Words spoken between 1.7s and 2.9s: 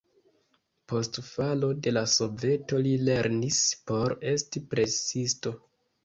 de la Soveto